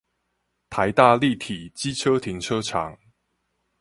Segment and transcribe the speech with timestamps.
[0.71, 2.97] 臺大立體機車停車場